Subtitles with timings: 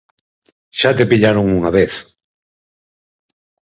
[0.79, 1.93] Xa te pillaron unha vez.